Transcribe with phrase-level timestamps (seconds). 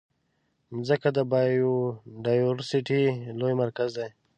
[0.75, 3.03] مځکه د بایوډایورسټي
[3.39, 4.09] لوی مرکز دی.